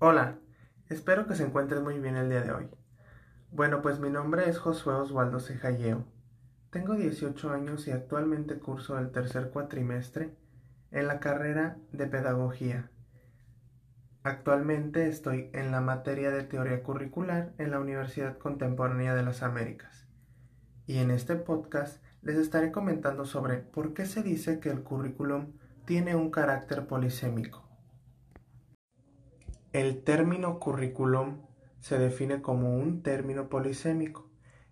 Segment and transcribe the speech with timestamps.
[0.00, 0.38] Hola,
[0.88, 2.68] espero que se encuentren muy bien el día de hoy.
[3.50, 6.04] Bueno, pues mi nombre es Josué Osvaldo Cejalleo.
[6.70, 10.36] Tengo 18 años y actualmente curso el tercer cuatrimestre
[10.92, 12.92] en la carrera de Pedagogía.
[14.22, 20.06] Actualmente estoy en la materia de Teoría Curricular en la Universidad Contemporánea de las Américas.
[20.86, 25.54] Y en este podcast les estaré comentando sobre por qué se dice que el currículum
[25.86, 27.67] tiene un carácter polisémico.
[29.74, 31.42] El término currículum
[31.78, 34.30] se define como un término polisémico,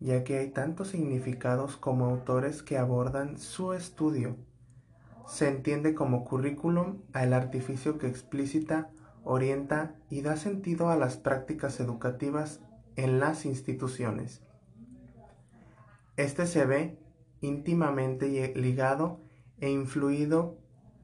[0.00, 4.36] ya que hay tantos significados como autores que abordan su estudio.
[5.26, 8.90] Se entiende como currículum al artificio que explícita,
[9.24, 12.62] orienta y da sentido a las prácticas educativas
[12.96, 14.42] en las instituciones.
[16.16, 16.98] Este se ve
[17.42, 19.20] íntimamente ligado
[19.60, 20.56] e influido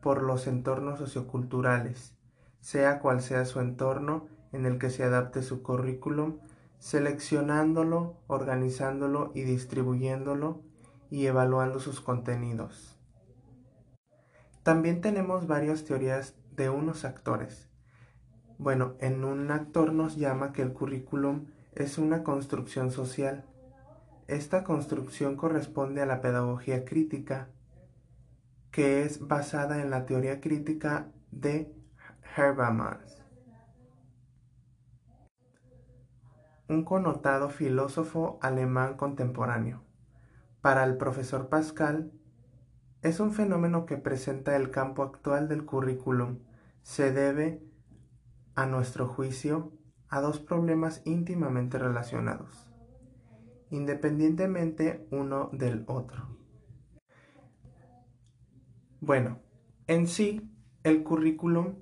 [0.00, 2.17] por los entornos socioculturales,
[2.60, 6.38] sea cual sea su entorno en el que se adapte su currículum,
[6.78, 10.62] seleccionándolo, organizándolo y distribuyéndolo
[11.10, 12.98] y evaluando sus contenidos.
[14.62, 17.68] También tenemos varias teorías de unos actores.
[18.58, 23.44] Bueno, en un actor nos llama que el currículum es una construcción social.
[24.26, 27.48] Esta construcción corresponde a la pedagogía crítica,
[28.70, 31.72] que es basada en la teoría crítica de
[32.36, 33.18] Habermas.
[36.68, 39.82] un connotado filósofo alemán contemporáneo.
[40.60, 42.12] Para el profesor Pascal,
[43.00, 46.40] es un fenómeno que presenta el campo actual del currículum.
[46.82, 47.62] Se debe,
[48.54, 49.72] a nuestro juicio,
[50.08, 52.70] a dos problemas íntimamente relacionados,
[53.70, 56.36] independientemente uno del otro.
[59.00, 59.38] Bueno,
[59.86, 60.50] en sí,
[60.82, 61.76] el currículum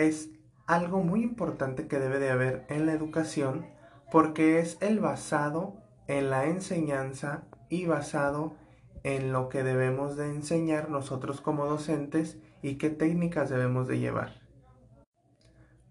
[0.00, 0.30] es
[0.66, 3.66] algo muy importante que debe de haber en la educación
[4.10, 5.76] porque es el basado
[6.08, 8.56] en la enseñanza y basado
[9.04, 14.40] en lo que debemos de enseñar nosotros como docentes y qué técnicas debemos de llevar.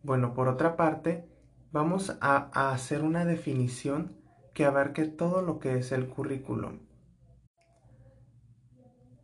[0.03, 1.29] Bueno, por otra parte,
[1.71, 4.17] vamos a, a hacer una definición
[4.53, 6.79] que abarque todo lo que es el currículum.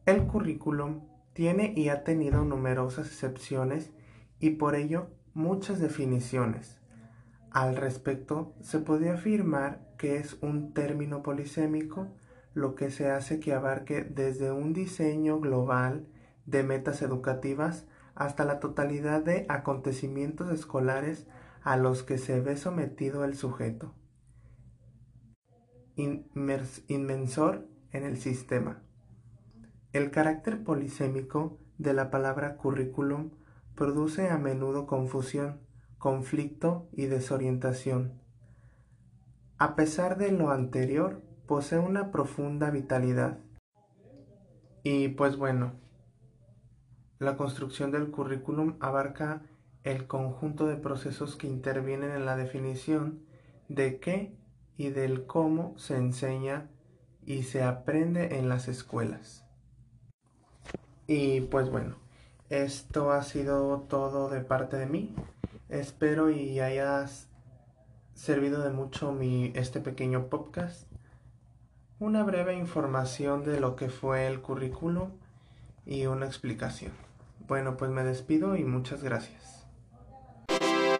[0.05, 3.91] El currículum tiene y ha tenido numerosas excepciones
[4.39, 6.79] y por ello muchas definiciones.
[7.51, 12.07] Al respecto, se puede afirmar que es un término polisémico,
[12.53, 16.07] lo que se hace que abarque desde un diseño global
[16.45, 21.27] de metas educativas hasta la totalidad de acontecimientos escolares
[21.63, 23.93] a los que se ve sometido el sujeto.
[25.95, 28.83] inmensor en el sistema.
[29.93, 33.31] El carácter polisémico de la palabra currículum
[33.75, 35.59] produce a menudo confusión,
[35.97, 38.21] conflicto y desorientación.
[39.57, 43.39] A pesar de lo anterior, posee una profunda vitalidad.
[44.83, 45.73] Y pues bueno,
[47.19, 49.41] la construcción del currículum abarca
[49.83, 53.25] el conjunto de procesos que intervienen en la definición
[53.69, 54.37] de qué
[54.77, 56.69] y del cómo se enseña
[57.25, 59.45] y se aprende en las escuelas.
[61.07, 61.95] Y pues bueno,
[62.49, 65.13] esto ha sido todo de parte de mí.
[65.69, 67.27] Espero y hayas
[68.13, 70.87] servido de mucho mi, este pequeño podcast.
[71.99, 75.11] Una breve información de lo que fue el currículum
[75.85, 76.91] y una explicación.
[77.47, 79.64] Bueno, pues me despido y muchas gracias.